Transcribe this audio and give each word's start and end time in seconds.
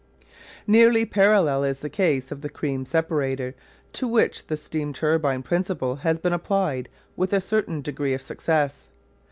Nearly 0.65 1.05
parallel 1.05 1.63
is 1.63 1.81
the 1.81 1.87
case 1.87 2.31
of 2.31 2.41
the 2.41 2.49
cream 2.49 2.85
separator, 2.87 3.53
to 3.93 4.07
which 4.07 4.47
the 4.47 4.57
steam 4.57 4.93
turbine 4.93 5.43
principle 5.43 5.97
has 5.97 6.17
been 6.17 6.33
applied 6.33 6.89
with 7.15 7.33
a 7.33 7.39
certain 7.39 7.83
degree 7.83 8.15
of 8.15 8.23
success. 8.23 8.89